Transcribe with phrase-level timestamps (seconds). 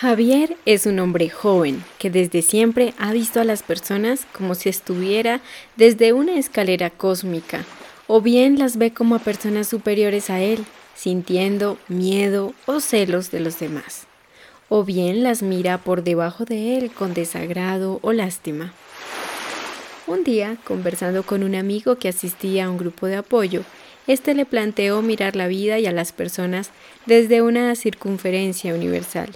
[0.00, 4.68] Javier es un hombre joven que desde siempre ha visto a las personas como si
[4.68, 5.40] estuviera
[5.74, 7.64] desde una escalera cósmica,
[8.06, 10.64] o bien las ve como a personas superiores a él,
[10.94, 14.06] sintiendo miedo o celos de los demás,
[14.68, 18.72] o bien las mira por debajo de él con desagrado o lástima.
[20.06, 23.64] Un día, conversando con un amigo que asistía a un grupo de apoyo,
[24.06, 26.70] este le planteó mirar la vida y a las personas
[27.04, 29.30] desde una circunferencia universal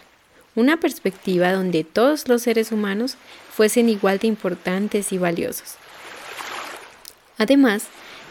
[0.55, 3.17] una perspectiva donde todos los seres humanos
[3.53, 5.77] fuesen igual de importantes y valiosos.
[7.39, 7.85] Además,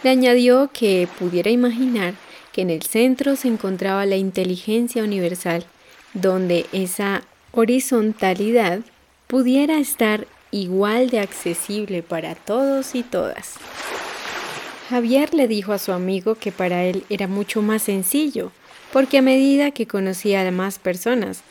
[0.03, 2.13] le añadió que pudiera imaginar
[2.51, 5.65] que en el centro se encontraba la inteligencia universal,
[6.13, 8.79] donde esa horizontalidad
[9.27, 13.55] pudiera estar igual de accesible para todos y todas.
[14.89, 18.51] Javier le dijo a su amigo que para él era mucho más sencillo,
[18.91, 21.43] porque a medida que conocía a más personas,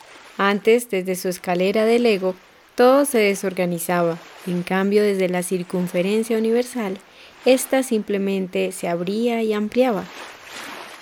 [0.49, 2.33] antes, desde su escalera del ego,
[2.73, 4.17] todo se desorganizaba.
[4.47, 6.97] En cambio, desde la circunferencia universal,
[7.45, 10.03] ésta simplemente se abría y ampliaba.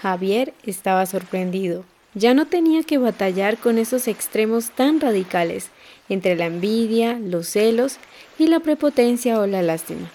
[0.02, 1.86] Javier estaba sorprendido.
[2.16, 5.70] Ya no tenía que batallar con esos extremos tan radicales
[6.10, 7.98] entre la envidia, los celos
[8.38, 10.10] y la prepotencia o la lástima.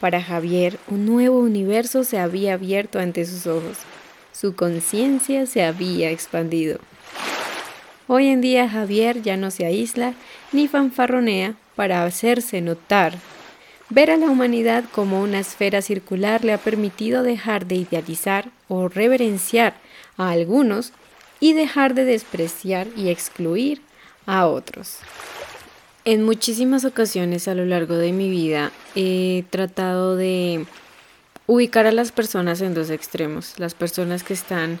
[0.00, 3.78] Para Javier, un nuevo universo se había abierto ante sus ojos.
[4.32, 6.78] Su conciencia se había expandido.
[8.12, 10.14] Hoy en día Javier ya no se aísla
[10.50, 13.14] ni fanfarronea para hacerse notar.
[13.88, 18.88] Ver a la humanidad como una esfera circular le ha permitido dejar de idealizar o
[18.88, 19.74] reverenciar
[20.16, 20.92] a algunos
[21.38, 23.80] y dejar de despreciar y excluir
[24.26, 24.96] a otros.
[26.04, 30.66] En muchísimas ocasiones a lo largo de mi vida he tratado de
[31.46, 34.80] ubicar a las personas en dos extremos, las personas que están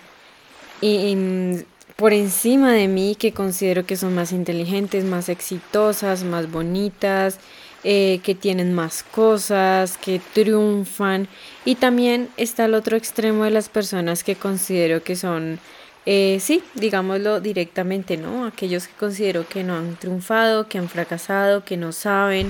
[0.82, 1.64] en
[2.00, 7.38] por encima de mí que considero que son más inteligentes, más exitosas, más bonitas,
[7.84, 11.28] eh, que tienen más cosas, que triunfan.
[11.66, 15.58] Y también está el otro extremo de las personas que considero que son,
[16.06, 18.46] eh, sí, digámoslo directamente, ¿no?
[18.46, 22.48] Aquellos que considero que no han triunfado, que han fracasado, que no saben,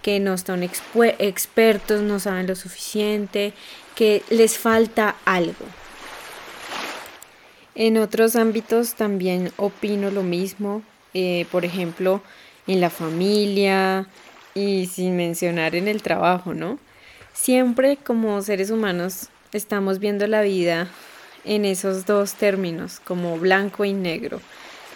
[0.00, 3.52] que no están expertos, no saben lo suficiente,
[3.94, 5.66] que les falta algo.
[7.78, 10.82] En otros ámbitos también opino lo mismo,
[11.12, 12.22] eh, por ejemplo,
[12.66, 14.06] en la familia
[14.54, 16.78] y sin mencionar en el trabajo, ¿no?
[17.34, 20.88] Siempre como seres humanos estamos viendo la vida
[21.44, 24.40] en esos dos términos, como blanco y negro.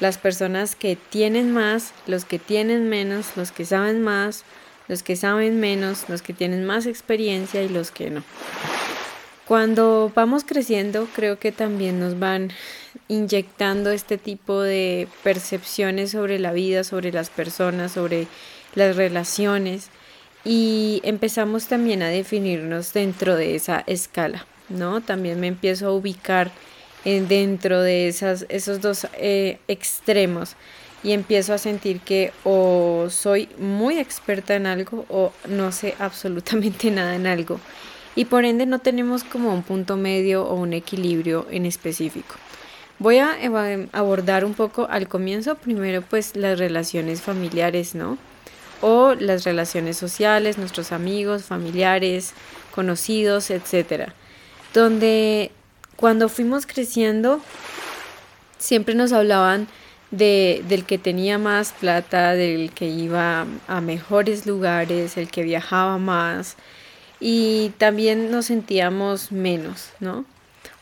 [0.00, 4.44] Las personas que tienen más, los que tienen menos, los que saben más,
[4.88, 8.22] los que saben menos, los que tienen más experiencia y los que no.
[9.50, 12.52] Cuando vamos creciendo, creo que también nos van
[13.08, 18.28] inyectando este tipo de percepciones sobre la vida, sobre las personas, sobre
[18.76, 19.88] las relaciones
[20.44, 25.00] y empezamos también a definirnos dentro de esa escala, ¿no?
[25.00, 26.52] También me empiezo a ubicar
[27.04, 30.54] en dentro de esos dos eh, extremos
[31.02, 36.88] y empiezo a sentir que o soy muy experta en algo o no sé absolutamente
[36.92, 37.58] nada en algo
[38.20, 42.34] y por ende no tenemos como un punto medio o un equilibrio en específico.
[42.98, 43.34] Voy a
[43.92, 48.18] abordar un poco al comienzo primero pues las relaciones familiares, ¿no?
[48.82, 52.34] O las relaciones sociales, nuestros amigos, familiares,
[52.74, 54.12] conocidos, etcétera.
[54.74, 55.50] Donde
[55.96, 57.40] cuando fuimos creciendo
[58.58, 59.66] siempre nos hablaban
[60.10, 65.96] de, del que tenía más plata, del que iba a mejores lugares, el que viajaba
[65.96, 66.58] más,
[67.20, 70.24] y también nos sentíamos menos, ¿no?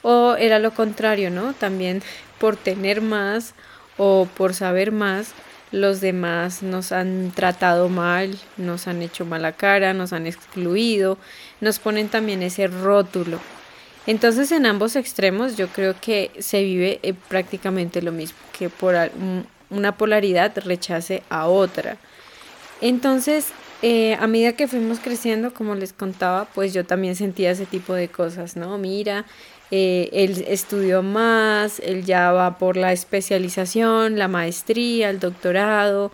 [0.02, 1.52] O era lo contrario, ¿no?
[1.52, 2.02] También
[2.38, 3.54] por tener más
[3.96, 5.32] o por saber más,
[5.72, 11.18] los demás nos han tratado mal, nos han hecho mala cara, nos han excluido,
[11.60, 13.38] nos ponen también ese rótulo.
[14.06, 18.94] Entonces en ambos extremos yo creo que se vive eh, prácticamente lo mismo, que por
[19.68, 21.98] una polaridad rechace a otra.
[22.80, 23.48] Entonces
[23.82, 27.94] eh, a medida que fuimos creciendo, como les contaba, pues yo también sentía ese tipo
[27.94, 28.76] de cosas, ¿no?
[28.78, 29.24] Mira,
[29.70, 36.10] eh, él estudió más, él ya va por la especialización, la maestría, el doctorado,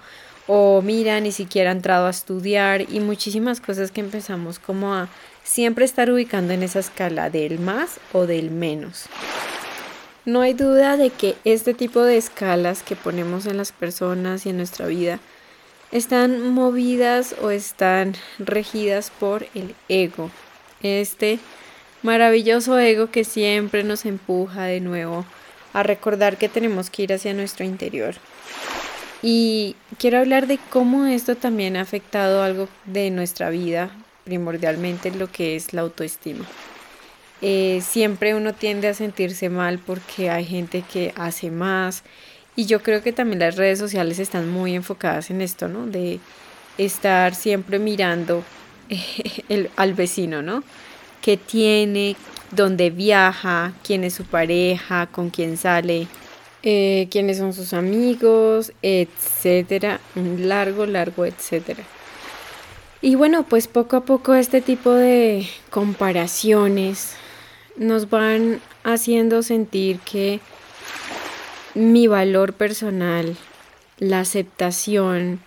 [0.47, 5.09] o mira, ni siquiera ha entrado a estudiar y muchísimas cosas que empezamos como a
[5.43, 9.07] siempre estar ubicando en esa escala del más o del menos.
[10.27, 14.51] No hay duda de que este tipo de escalas que ponemos en las personas y
[14.51, 15.21] en nuestra vida
[15.95, 20.29] están movidas o están regidas por el ego.
[20.83, 21.39] Este
[22.03, 25.25] maravilloso ego que siempre nos empuja de nuevo
[25.73, 28.17] a recordar que tenemos que ir hacia nuestro interior.
[29.23, 33.91] Y quiero hablar de cómo esto también ha afectado algo de nuestra vida,
[34.25, 36.45] primordialmente lo que es la autoestima.
[37.41, 42.03] Eh, siempre uno tiende a sentirse mal porque hay gente que hace más
[42.57, 45.87] y yo creo que también las redes sociales están muy enfocadas en esto, ¿no?
[45.87, 46.21] De
[46.79, 48.45] estar siempre mirando
[49.49, 50.63] el, al vecino, ¿no?
[51.21, 52.17] ¿Qué tiene?
[52.51, 53.73] ¿Dónde viaja?
[53.83, 55.07] ¿Quién es su pareja?
[55.07, 56.07] ¿Con quién sale?
[56.63, 58.73] Eh, ¿Quiénes son sus amigos?
[58.83, 60.01] Etcétera.
[60.15, 61.83] Largo, largo, etcétera.
[63.01, 67.17] Y bueno, pues poco a poco este tipo de comparaciones
[67.77, 70.41] nos van haciendo sentir que
[71.75, 73.37] mi valor personal,
[73.99, 75.41] la aceptación,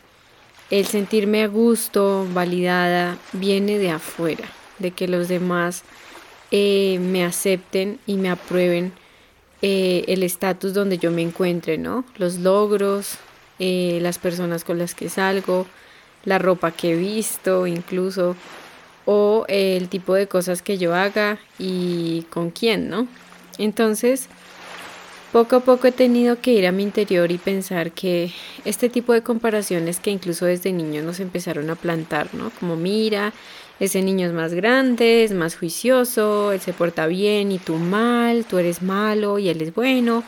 [0.69, 4.45] el sentirme a gusto, validada, viene de afuera,
[4.79, 5.83] de que los demás
[6.51, 8.91] eh, me acepten y me aprueben
[9.61, 12.05] eh, el estatus donde yo me encuentre, ¿no?
[12.17, 13.17] Los logros,
[13.59, 15.65] eh, las personas con las que salgo,
[16.25, 18.35] la ropa que he visto, incluso,
[19.05, 23.07] o el tipo de cosas que yo haga y con quién, ¿no?
[23.57, 24.27] Entonces,
[25.37, 28.31] poco a poco he tenido que ir a mi interior y pensar que
[28.65, 32.49] este tipo de comparaciones que incluso desde niño nos empezaron a plantar, ¿no?
[32.59, 33.33] Como mira,
[33.79, 38.45] ese niño es más grande, es más juicioso, él se porta bien y tú mal,
[38.45, 40.23] tú eres malo y él es bueno,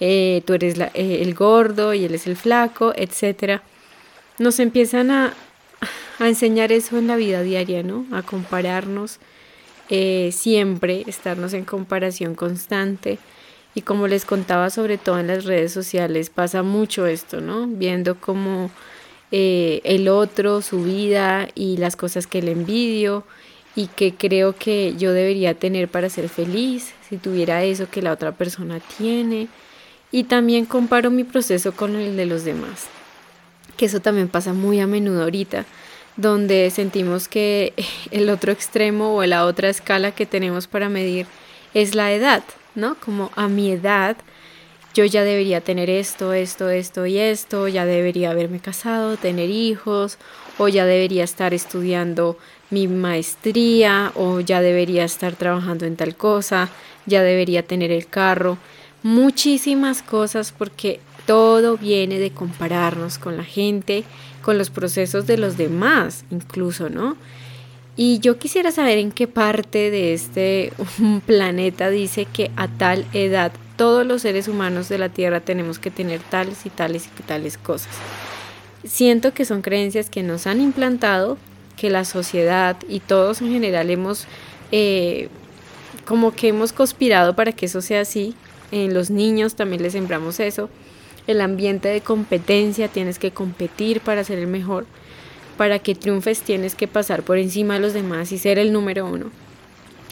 [0.00, 3.60] eh, tú eres eh, el gordo y él es el flaco, etc.
[4.40, 5.32] Nos empiezan a,
[6.18, 8.04] a, enseñar eso en la vida diaria, ¿no?
[8.10, 9.20] A compararnos
[9.90, 13.20] eh, siempre, estarnos en comparación constante
[13.74, 17.66] y como les contaba, sobre todo en las redes sociales, pasa mucho esto, ¿no?
[17.66, 18.70] Viendo como
[19.30, 23.24] eh, el otro, su vida y las cosas que le envidio
[23.76, 28.12] y que creo que yo debería tener para ser feliz, si tuviera eso que la
[28.12, 29.48] otra persona tiene.
[30.10, 32.88] Y también comparo mi proceso con el de los demás,
[33.76, 35.64] que eso también pasa muy a menudo ahorita,
[36.16, 37.72] donde sentimos que
[38.10, 41.26] el otro extremo o la otra escala que tenemos para medir
[41.72, 42.42] es la edad.
[42.74, 42.96] ¿No?
[42.96, 44.16] Como a mi edad
[44.92, 50.18] yo ya debería tener esto, esto, esto y esto, ya debería haberme casado, tener hijos,
[50.58, 52.36] o ya debería estar estudiando
[52.70, 56.70] mi maestría, o ya debería estar trabajando en tal cosa,
[57.06, 58.58] ya debería tener el carro,
[59.02, 64.04] muchísimas cosas porque todo viene de compararnos con la gente,
[64.42, 67.16] con los procesos de los demás, incluso, ¿no?
[67.96, 70.72] Y yo quisiera saber en qué parte de este
[71.26, 75.90] planeta dice que a tal edad todos los seres humanos de la Tierra tenemos que
[75.90, 77.92] tener tales y tales y tales cosas.
[78.84, 81.38] Siento que son creencias que nos han implantado,
[81.76, 84.26] que la sociedad y todos en general hemos,
[84.70, 85.28] eh,
[86.04, 88.34] como que hemos conspirado para que eso sea así.
[88.70, 90.68] En los niños también les sembramos eso.
[91.26, 94.86] El ambiente de competencia, tienes que competir para ser el mejor
[95.60, 99.04] para que triunfes tienes que pasar por encima de los demás y ser el número
[99.04, 99.26] uno.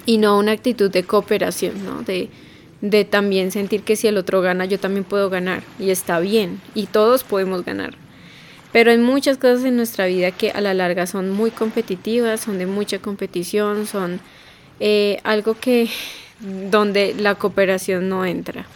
[0.04, 2.02] Y no una actitud de cooperación, ¿no?
[2.02, 2.28] De,
[2.82, 5.62] de también sentir que si el otro gana, yo también puedo ganar.
[5.78, 6.60] Y está bien.
[6.74, 7.94] Y todos podemos ganar.
[8.72, 12.58] Pero hay muchas cosas en nuestra vida que a la larga son muy competitivas, son
[12.58, 14.20] de mucha competición, son
[14.80, 15.88] eh, algo que
[16.70, 18.66] donde la cooperación no entra.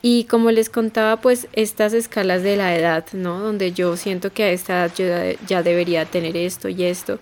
[0.00, 3.40] Y como les contaba, pues estas escalas de la edad, ¿no?
[3.40, 7.18] Donde yo siento que a esta edad yo ya debería tener esto y esto.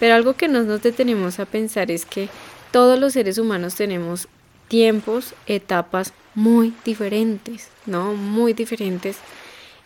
[0.00, 2.28] Pero algo que no nos detenemos a pensar es que
[2.72, 4.28] todos los seres humanos tenemos
[4.68, 8.14] tiempos, etapas muy diferentes, ¿no?
[8.14, 9.18] Muy diferentes.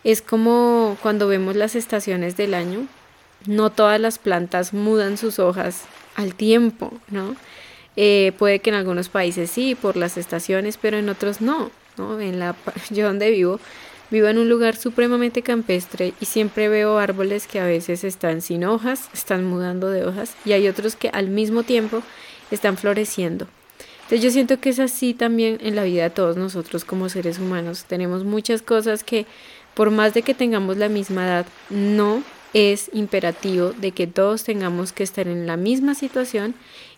[0.03, 2.87] Es como cuando vemos las estaciones del año,
[3.45, 5.83] no todas las plantas mudan sus hojas
[6.15, 7.35] al tiempo, ¿no?
[7.95, 11.41] Eh, puede que en algunos países sí, por las estaciones, pero en otros
[11.97, 12.19] no.
[12.19, 12.55] En la,
[12.89, 13.59] yo donde vivo,
[14.09, 18.63] vivo en un lugar supremamente campestre y siempre veo árboles que a veces están sin
[18.63, 22.03] hojas, están mudando de hojas y hay otros que al mismo tiempo
[22.51, 23.47] están floreciendo.
[24.03, 27.39] Entonces yo siento que es así también en la vida de todos nosotros como seres
[27.39, 27.85] humanos.
[27.87, 29.25] Tenemos muchas cosas que
[29.73, 34.91] por más de que tengamos la misma edad, no es imperativo de que todos tengamos
[34.91, 36.53] que estar en la misma situación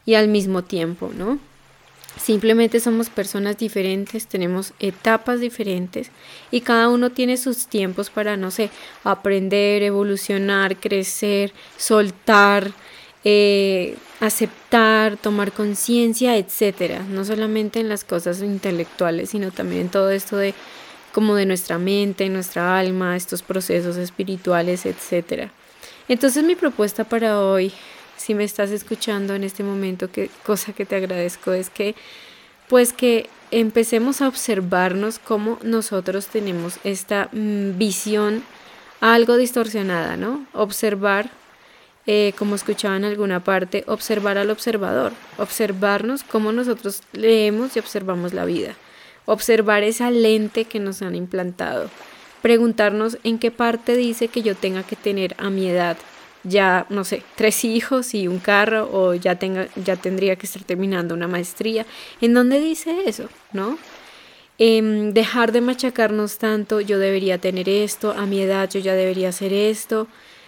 [0.06, 1.38] y al mismo tiempo, ¿no?
[2.22, 6.10] Simplemente somos personas diferentes, tenemos etapas diferentes
[6.52, 8.70] y cada uno tiene sus tiempos para, no sé,
[9.04, 12.72] aprender, evolucionar, crecer, soltar,
[13.24, 17.00] eh, aceptar, tomar conciencia, etcétera.
[17.10, 20.54] No solamente en las cosas intelectuales, sino también en todo esto de
[21.14, 25.52] como de nuestra mente, nuestra alma, estos procesos espirituales, etcétera.
[26.08, 27.72] Entonces mi propuesta para hoy
[28.18, 31.96] si me estás escuchando en este momento, qué cosa que te agradezco es que
[32.70, 38.44] pues que empecemos a observarnos cómo nosotros tenemos esta mm, visión
[39.00, 40.46] algo distorsionada, ¿no?
[40.54, 41.30] Observar,
[42.08, 48.34] eh, como escuchaba en alguna parte, observar al observador, observarnos cómo nosotros leemos y observamos
[48.34, 48.76] la vida,
[49.26, 51.90] observar esa lente que nos han implantado,
[52.42, 55.98] preguntarnos en qué parte dice que yo tenga que tener a mi edad
[56.44, 60.64] ya, no sé, tres hijos y un carro o ya, tenga, ya tendría que estar
[60.64, 61.86] terminando una maestría.
[62.22, 63.30] ¿En dónde dice eso?
[63.54, 63.78] ¿No?
[64.60, 69.30] Em, dejar de machacarnos tanto, yo debería tener esto, a mi edad yo ya debería
[69.30, 70.08] hacer esto,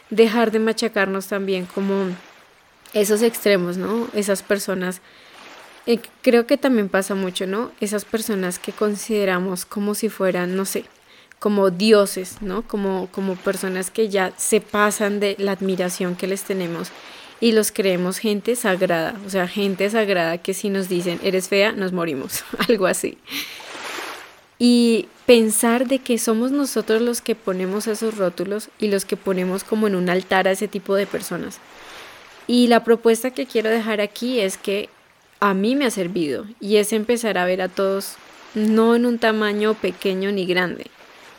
[0.09, 2.09] dejar de machacarnos también como
[2.93, 4.07] esos extremos, ¿no?
[4.13, 5.01] Esas personas,
[5.87, 7.71] eh, creo que también pasa mucho, ¿no?
[7.81, 10.85] Esas personas que consideramos como si fueran, no sé,
[11.39, 12.61] como dioses, ¿no?
[12.63, 16.91] Como, como personas que ya se pasan de la admiración que les tenemos
[17.39, 21.71] y los creemos gente sagrada, o sea, gente sagrada que si nos dicen eres fea,
[21.71, 23.17] nos morimos, algo así
[24.59, 29.63] y pensar de que somos nosotros los que ponemos esos rótulos y los que ponemos
[29.63, 31.59] como en un altar a ese tipo de personas.
[32.47, 34.89] Y la propuesta que quiero dejar aquí es que
[35.39, 38.15] a mí me ha servido y es empezar a ver a todos
[38.53, 40.85] no en un tamaño pequeño ni grande,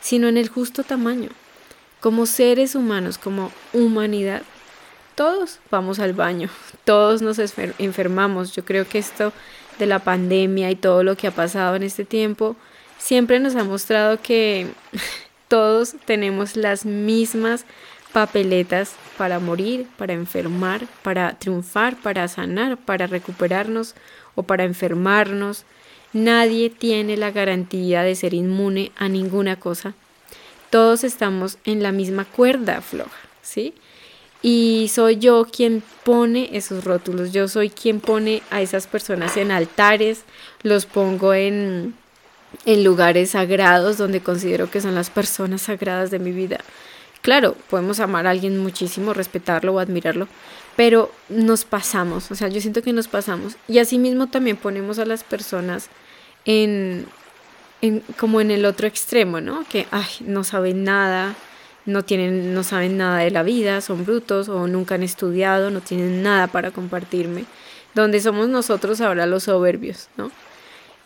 [0.07, 1.31] sino en el justo tamaño.
[1.99, 4.41] Como seres humanos, como humanidad,
[5.15, 6.49] todos vamos al baño,
[6.85, 7.39] todos nos
[7.77, 8.55] enfermamos.
[8.55, 9.33] Yo creo que esto
[9.79, 12.55] de la pandemia y todo lo que ha pasado en este tiempo
[12.97, 14.67] siempre nos ha mostrado que
[15.49, 17.65] todos tenemos las mismas
[18.13, 23.93] papeletas para morir, para enfermar, para triunfar, para sanar, para recuperarnos
[24.35, 25.65] o para enfermarnos.
[26.13, 29.93] Nadie tiene la garantía de ser inmune a ninguna cosa.
[30.69, 33.73] Todos estamos en la misma cuerda floja, ¿sí?
[34.41, 39.51] Y soy yo quien pone esos rótulos, yo soy quien pone a esas personas en
[39.51, 40.23] altares,
[40.61, 41.95] los pongo en,
[42.65, 46.59] en lugares sagrados donde considero que son las personas sagradas de mi vida.
[47.21, 50.27] Claro, podemos amar a alguien muchísimo, respetarlo o admirarlo,
[50.77, 53.57] pero nos pasamos, o sea, yo siento que nos pasamos.
[53.67, 55.89] Y asimismo también ponemos a las personas
[56.45, 57.07] en,
[57.81, 59.65] en como en el otro extremo, ¿no?
[59.67, 61.35] Que ay, no saben nada,
[61.87, 65.81] no tienen, no saben nada de la vida, son brutos o nunca han estudiado, no
[65.81, 67.45] tienen nada para compartirme.
[67.95, 70.29] Donde somos nosotros ahora los soberbios, ¿no?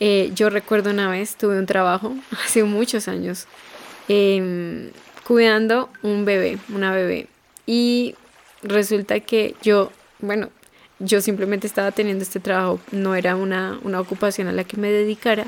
[0.02, 2.14] Eh, yo recuerdo una vez, tuve un trabajo
[2.46, 3.48] hace muchos años,
[4.10, 4.90] em,
[5.26, 7.28] cuidando un bebé, una bebé.
[7.66, 8.16] Y
[8.64, 10.50] resulta que yo, bueno,
[11.00, 14.92] yo simplemente estaba teniendo este trabajo, no era una, una ocupación a la que me
[14.92, 15.46] dedicara.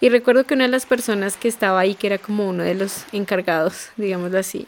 [0.00, 2.74] Y recuerdo que una de las personas que estaba ahí, que era como uno de
[2.74, 4.66] los encargados, digámoslo así,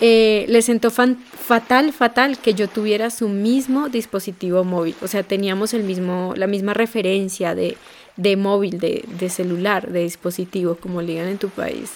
[0.00, 4.96] eh, le sentó fatal, fatal que yo tuviera su mismo dispositivo móvil.
[5.00, 7.76] O sea, teníamos el mismo, la misma referencia de,
[8.16, 11.92] de móvil, de, de, celular, de dispositivo, como le digan en tu país.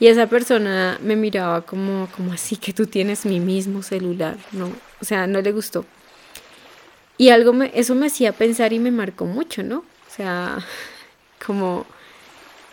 [0.00, 4.72] Y esa persona me miraba como, como así que tú tienes mi mismo celular, ¿no?
[5.00, 5.84] O sea, no le gustó.
[7.16, 9.78] Y algo me, eso me hacía pensar y me marcó mucho, ¿no?
[9.78, 10.58] O sea,
[11.46, 11.86] como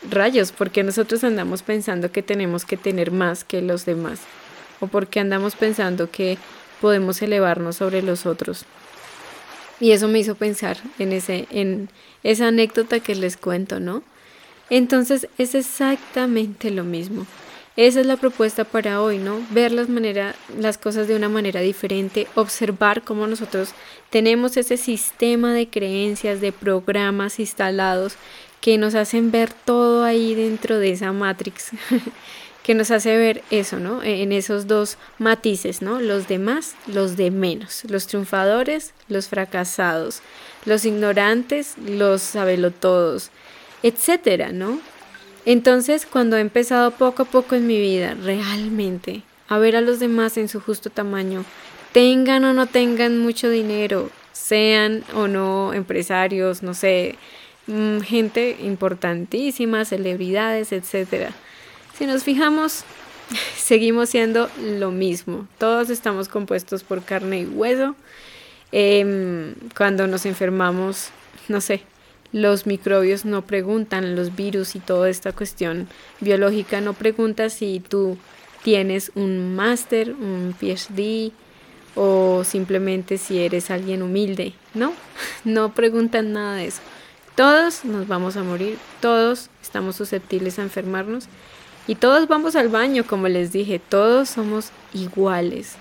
[0.09, 4.21] rayos, porque nosotros andamos pensando que tenemos que tener más que los demás
[4.81, 6.37] o porque andamos pensando que
[6.81, 8.65] podemos elevarnos sobre los otros.
[9.79, 11.89] Y eso me hizo pensar en, ese, en
[12.23, 14.03] esa anécdota que les cuento, ¿no?
[14.71, 17.27] Entonces es exactamente lo mismo.
[17.75, 19.39] Esa es la propuesta para hoy, ¿no?
[19.49, 23.73] Ver las, manera, las cosas de una manera diferente, observar cómo nosotros
[24.09, 28.15] tenemos ese sistema de creencias, de programas instalados
[28.61, 31.71] que nos hacen ver todo ahí dentro de esa matrix
[32.63, 34.01] que nos hace ver eso, ¿no?
[34.03, 35.99] E, en esos dos matices, ¿no?
[35.99, 40.21] Los de más, los de menos, los triunfadores, los fracasados,
[40.63, 43.31] los ignorantes, los sabelotodos,
[43.83, 44.79] etcétera, ¿no?
[45.45, 49.99] Entonces, cuando he empezado poco a poco en mi vida, realmente, a ver a los
[49.99, 51.43] demás en su justo tamaño,
[51.91, 57.15] tengan o no tengan mucho dinero, sean o no empresarios, no sé,
[57.67, 61.33] mm, gente importantísima, celebridades, etcétera
[62.01, 62.83] si nos fijamos,
[63.55, 65.47] seguimos siendo lo mismo.
[65.59, 67.95] Todos estamos compuestos por carne y hueso.
[68.71, 71.09] Em, cuando nos enfermamos,
[71.47, 71.83] no sé,
[72.31, 75.87] los microbios no preguntan, los virus y toda esta cuestión
[76.19, 78.17] biológica no pregunta si tú
[78.63, 81.31] tienes un máster, un PhD
[81.95, 84.53] o simplemente si eres alguien humilde.
[84.73, 84.93] No,
[85.43, 86.81] no preguntan nada de eso.
[87.35, 91.25] Todos nos vamos a morir, todos estamos susceptibles a enfermarnos
[91.87, 95.75] y todos vamos al baño, como les dije, todos somos iguales.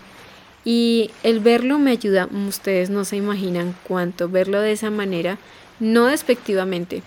[0.65, 5.39] Y el verlo me ayuda, ustedes no se imaginan cuánto, verlo de esa manera,
[5.81, 7.03] no despectivamente,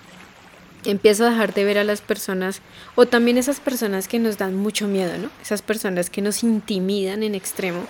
[0.86, 2.62] empiezo a dejar de ver a las personas
[2.96, 5.30] o también esas personas que nos dan mucho miedo, ¿no?
[5.42, 7.86] Esas personas que nos intimidan en extremo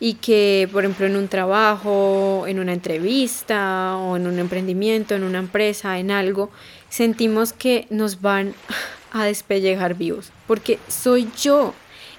[0.00, 5.22] y que, por ejemplo, en un trabajo, en una entrevista o en un emprendimiento, en
[5.22, 6.50] una empresa, en algo,
[6.88, 8.54] sentimos que nos van
[9.12, 11.74] a despellejar vivos, porque soy yo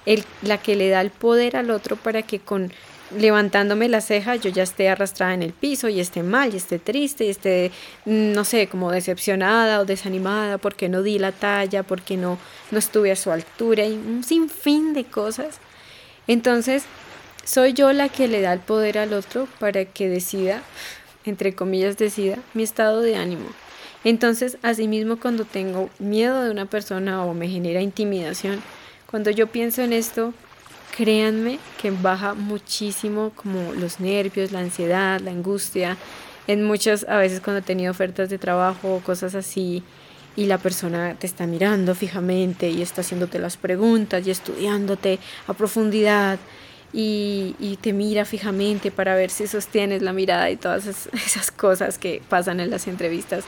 [0.06, 2.72] el, la que le da el poder al otro para que con
[3.18, 6.80] levantándome la ceja yo ya esté arrastrada en el piso y esté mal y esté
[6.80, 7.72] triste y esté,
[8.06, 12.38] mm, no sé, como decepcionada o desanimada porque no di la talla, porque no,
[12.72, 15.60] no estuve a su altura y un sinfín de cosas.
[16.28, 16.84] Entonces,
[17.44, 20.62] soy yo la que le da el poder al otro para que decida,
[21.26, 23.48] entre comillas, decida mi estado de ánimo.
[24.04, 28.62] Entonces, asimismo, cuando tengo miedo de una persona o me genera intimidación,
[29.10, 30.34] cuando yo pienso en esto,
[30.96, 35.98] créanme que baja muchísimo como los nervios, la ansiedad, la angustia.
[36.48, 39.84] En muchas, a veces cuando he tenido ofertas de trabajo o cosas así,
[40.36, 45.54] y la persona te está mirando fijamente y está haciéndote las preguntas y estudiándote a
[45.54, 46.40] profundidad
[46.92, 52.22] y, te mira fijamente para ver si sostienes la mirada y todas esas, cosas que
[52.30, 53.46] pasan en las entrevistas.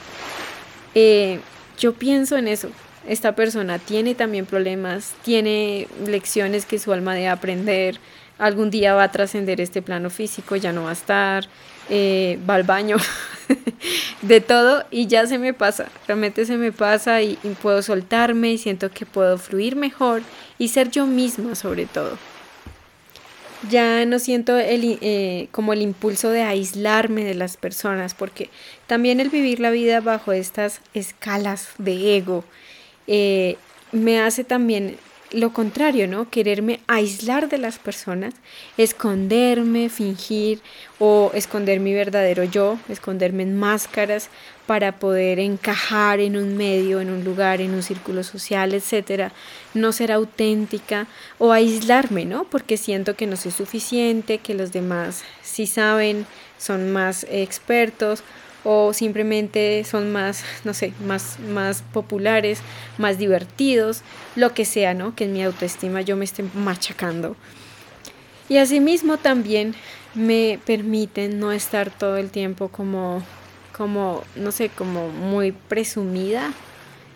[0.94, 1.40] Eh,
[1.78, 2.70] yo pienso en eso,
[3.08, 8.00] esta persona tiene también problemas, tiene lecciones que su alma debe aprender,
[8.38, 11.48] algún día va a trascender este plano físico, ya no va a estar,
[11.90, 12.98] eh, va al baño,
[14.22, 18.58] de todo y ya se me pasa, realmente se me pasa y, puedo soltarme y
[18.58, 20.22] siento que puedo fluir mejor
[20.58, 22.18] y ser yo misma sobre todo.
[23.70, 28.50] Ya no siento el, eh, como el impulso de aislarme de las personas porque
[28.86, 32.44] también el vivir la vida bajo estas escalas de ego,
[33.08, 33.58] eh,
[33.92, 34.98] me hace también
[35.32, 36.30] lo contrario, ¿no?
[36.30, 38.34] Quererme aislar de las personas,
[38.78, 40.62] esconderme, fingir
[41.00, 44.30] o esconder mi verdadero yo, esconderme en máscaras
[44.66, 49.32] para poder encajar en un medio, en un lugar, en un círculo social, etcétera,
[49.74, 51.08] no ser auténtica
[51.38, 52.46] o aislarme, ¿no?
[52.46, 56.25] Porque siento que no soy suficiente, que los demás sí saben,
[56.58, 58.24] son más expertos
[58.66, 62.60] o simplemente son más, no sé, más, más populares,
[62.98, 64.01] más divertidos,
[64.36, 65.16] lo que sea, ¿no?
[65.16, 67.38] Que en mi autoestima yo me esté machacando.
[68.50, 69.75] Y asimismo también
[70.16, 73.24] me permiten no estar todo el tiempo como,
[73.72, 76.51] como, no sé, como muy presumida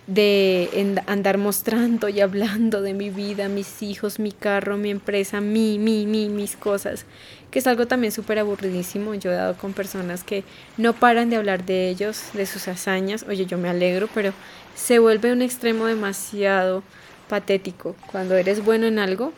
[0.09, 5.77] de andar mostrando y hablando de mi vida, mis hijos, mi carro, mi empresa, mi,
[5.77, 7.05] mi, mi, mis cosas,
[7.51, 9.13] que es algo también súper aburridísimo.
[9.13, 10.43] Yo he dado con personas que
[10.77, 13.23] no paran de hablar de ellos, de sus hazañas.
[13.29, 14.33] Oye, yo me alegro, pero
[14.75, 16.81] se vuelve un extremo demasiado
[17.27, 17.95] patético.
[18.11, 19.31] Cuando eres bueno en algo,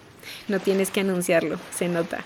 [0.48, 2.24] no tienes que anunciarlo, se nota.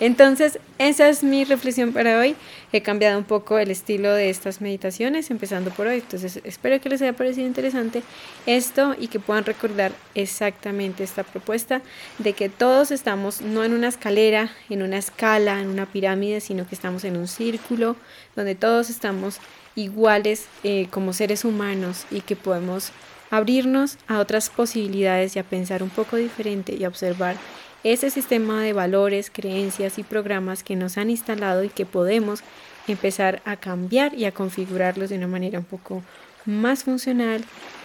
[0.00, 2.34] Entonces, esa es mi reflexión para hoy.
[2.72, 5.98] He cambiado un poco el estilo de estas meditaciones, empezando por hoy.
[5.98, 8.02] Entonces, espero que les haya parecido interesante
[8.46, 11.82] esto y que puedan recordar exactamente esta propuesta
[12.18, 16.66] de que todos estamos no en una escalera, en una escala, en una pirámide, sino
[16.66, 17.94] que estamos en un círculo
[18.34, 19.38] donde todos estamos
[19.74, 22.90] iguales eh, como seres humanos y que podemos
[23.30, 27.36] abrirnos a otras posibilidades y a pensar un poco diferente y a observar
[27.84, 32.40] ese sistema de valores, creencias y programas que nos han instalado y que podemos
[32.88, 36.02] empezar a cambiar y a configurarlos de una manera un poco
[36.44, 37.44] más funcional,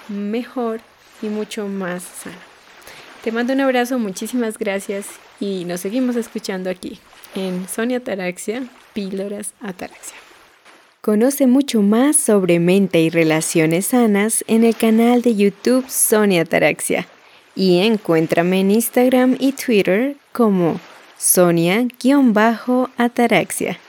[0.10, 0.82] mejor
[1.22, 2.38] y mucho más sana.
[3.24, 5.08] Te mando un abrazo, muchísimas gracias
[5.40, 7.00] y nos seguimos escuchando aquí
[7.34, 10.16] en Sonia Ataraxia, Píldoras Ataraxia.
[11.02, 17.08] Conoce mucho más sobre mente y relaciones sanas en el canal de YouTube Sonia Ataraxia
[17.56, 20.80] y encuéntrame en Instagram y Twitter como
[21.18, 23.80] Sonia-Ataraxia.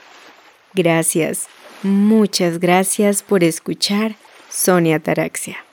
[0.73, 1.47] Gracias,
[1.83, 4.15] muchas gracias por escuchar
[4.49, 5.66] Sonia Ataraxia.